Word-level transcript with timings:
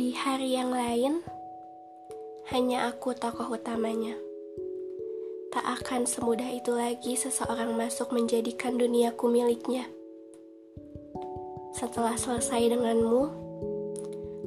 yang 0.00 0.72
lain, 0.72 1.20
hanya 2.48 2.88
aku 2.88 3.12
tokoh 3.12 3.52
utamanya. 3.52 4.16
Tak 5.52 5.84
akan 5.84 6.08
semudah 6.08 6.48
itu 6.48 6.72
lagi 6.72 7.20
seseorang 7.20 7.76
masuk 7.76 8.08
menjadikan 8.16 8.80
duniaku 8.80 9.28
miliknya. 9.28 9.84
Setelah 11.76 12.16
selesai 12.16 12.72
denganmu, 12.72 13.22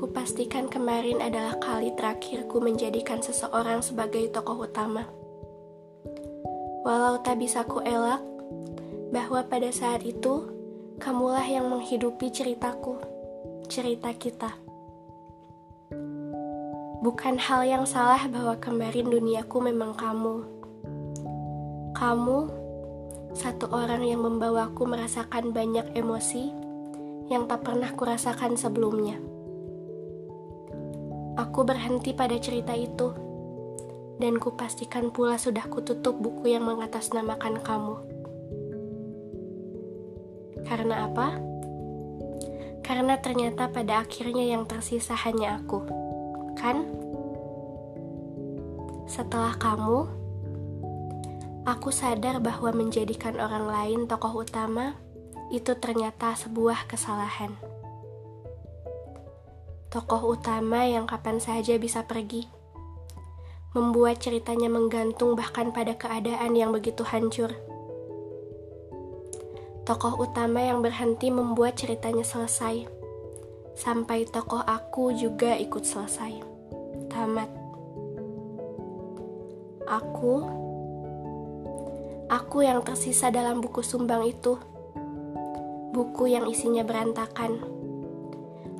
kupastikan 0.00 0.72
kemarin 0.72 1.20
adalah 1.20 1.60
kali 1.60 1.92
terakhirku 1.92 2.64
menjadikan 2.64 3.20
seseorang 3.20 3.84
sebagai 3.84 4.32
tokoh 4.32 4.64
utama. 4.64 5.04
Walau 6.88 7.20
tak 7.20 7.44
bisa 7.44 7.68
ku 7.68 7.84
elak, 7.84 8.24
bahwa 9.12 9.44
pada 9.44 9.68
saat 9.68 10.08
itu, 10.08 10.48
kamulah 10.96 11.44
yang 11.44 11.68
menghidupi 11.68 12.32
ceritaku, 12.32 12.96
cerita 13.68 14.08
kita. 14.16 14.63
Bukan 17.04 17.36
hal 17.36 17.68
yang 17.68 17.84
salah 17.84 18.24
bahwa 18.32 18.56
kemarin 18.56 19.12
duniaku 19.12 19.60
memang 19.60 19.92
kamu. 19.92 20.40
Kamu, 21.92 22.38
satu 23.36 23.68
orang 23.76 24.08
yang 24.08 24.24
membawaku 24.24 24.88
merasakan 24.88 25.52
banyak 25.52 25.84
emosi 25.92 26.48
yang 27.28 27.44
tak 27.44 27.60
pernah 27.60 27.92
kurasakan 27.92 28.56
sebelumnya. 28.56 29.20
Aku 31.36 31.68
berhenti 31.68 32.16
pada 32.16 32.40
cerita 32.40 32.72
itu, 32.72 33.12
dan 34.16 34.40
kupastikan 34.40 35.12
pula 35.12 35.36
sudah 35.36 35.68
kututup 35.68 36.16
buku 36.16 36.56
yang 36.56 36.64
mengatasnamakan 36.64 37.60
kamu. 37.60 37.96
Karena 40.64 41.04
apa? 41.04 41.36
Karena 42.80 43.20
ternyata 43.20 43.68
pada 43.68 44.00
akhirnya 44.08 44.56
yang 44.56 44.64
tersisa 44.64 45.12
hanya 45.12 45.60
aku 45.60 46.03
kan? 46.56 46.86
Setelah 49.04 49.54
kamu, 49.60 50.10
aku 51.68 51.88
sadar 51.92 52.42
bahwa 52.42 52.72
menjadikan 52.72 53.36
orang 53.38 53.68
lain 53.68 54.00
tokoh 54.10 54.42
utama 54.42 54.96
itu 55.52 55.76
ternyata 55.76 56.34
sebuah 56.34 56.88
kesalahan. 56.88 57.52
Tokoh 59.92 60.34
utama 60.34 60.82
yang 60.88 61.06
kapan 61.06 61.38
saja 61.38 61.78
bisa 61.78 62.02
pergi, 62.02 62.50
membuat 63.78 64.18
ceritanya 64.18 64.66
menggantung 64.66 65.38
bahkan 65.38 65.70
pada 65.70 65.94
keadaan 65.94 66.58
yang 66.58 66.74
begitu 66.74 67.06
hancur. 67.06 67.54
Tokoh 69.84 70.26
utama 70.26 70.64
yang 70.64 70.80
berhenti 70.80 71.30
membuat 71.30 71.76
ceritanya 71.78 72.24
selesai, 72.24 72.88
sampai 73.74 74.26
tokoh 74.30 74.62
aku 74.62 75.10
juga 75.14 75.58
ikut 75.58 75.82
selesai 75.82 76.54
tamat. 77.10 77.50
Aku, 79.84 80.34
aku 82.26 82.58
yang 82.64 82.80
tersisa 82.82 83.28
dalam 83.28 83.60
buku 83.60 83.84
sumbang 83.84 84.24
itu, 84.24 84.56
buku 85.92 86.32
yang 86.32 86.48
isinya 86.48 86.82
berantakan. 86.82 87.60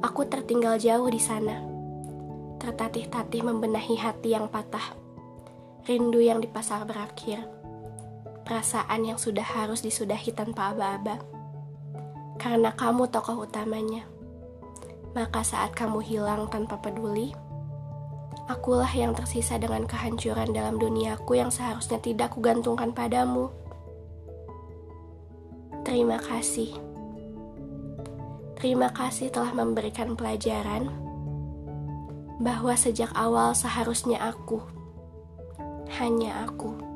Aku 0.00 0.24
tertinggal 0.30 0.78
jauh 0.78 1.10
di 1.10 1.18
sana, 1.18 1.60
tertatih-tatih 2.62 3.42
membenahi 3.42 3.98
hati 3.98 4.32
yang 4.32 4.46
patah, 4.46 4.94
rindu 5.84 6.22
yang 6.22 6.38
di 6.38 6.46
pasar 6.46 6.86
berakhir, 6.86 7.42
perasaan 8.46 9.12
yang 9.12 9.18
sudah 9.18 9.44
harus 9.44 9.82
disudahi 9.82 10.30
tanpa 10.32 10.70
aba-aba. 10.72 11.18
Karena 12.38 12.74
kamu 12.74 13.10
tokoh 13.10 13.46
utamanya, 13.46 14.06
maka 15.12 15.44
saat 15.44 15.76
kamu 15.76 16.00
hilang 16.00 16.48
tanpa 16.48 16.80
peduli, 16.80 17.32
Akulah 18.50 18.90
yang 18.90 19.14
tersisa 19.14 19.54
dengan 19.54 19.86
kehancuran 19.86 20.50
dalam 20.50 20.76
duniaku 20.76 21.38
yang 21.38 21.48
seharusnya 21.48 22.02
tidak 22.02 22.34
kugantungkan 22.34 22.90
padamu. 22.90 23.54
Terima 25.86 26.18
kasih. 26.18 26.74
Terima 28.58 28.90
kasih 28.90 29.30
telah 29.30 29.54
memberikan 29.54 30.18
pelajaran 30.18 30.90
bahwa 32.42 32.74
sejak 32.74 33.10
awal 33.14 33.54
seharusnya 33.54 34.18
aku, 34.18 34.58
hanya 36.02 36.46
aku. 36.46 36.91